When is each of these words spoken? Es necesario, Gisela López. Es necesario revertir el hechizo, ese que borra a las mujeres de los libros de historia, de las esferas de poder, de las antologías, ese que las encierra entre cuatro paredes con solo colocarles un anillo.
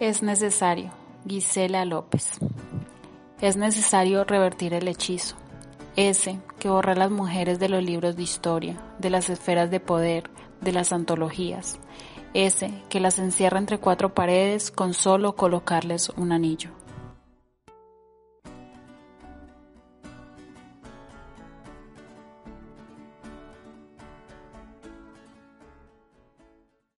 Es 0.00 0.22
necesario, 0.22 0.92
Gisela 1.28 1.84
López. 1.84 2.30
Es 3.42 3.58
necesario 3.58 4.24
revertir 4.24 4.72
el 4.72 4.88
hechizo, 4.88 5.36
ese 5.94 6.40
que 6.58 6.70
borra 6.70 6.92
a 6.92 6.96
las 6.96 7.10
mujeres 7.10 7.58
de 7.58 7.68
los 7.68 7.84
libros 7.84 8.16
de 8.16 8.22
historia, 8.22 8.80
de 8.98 9.10
las 9.10 9.28
esferas 9.28 9.70
de 9.70 9.78
poder, 9.78 10.30
de 10.62 10.72
las 10.72 10.94
antologías, 10.94 11.78
ese 12.32 12.82
que 12.88 12.98
las 12.98 13.18
encierra 13.18 13.58
entre 13.58 13.76
cuatro 13.76 14.14
paredes 14.14 14.70
con 14.70 14.94
solo 14.94 15.36
colocarles 15.36 16.08
un 16.16 16.32
anillo. 16.32 16.70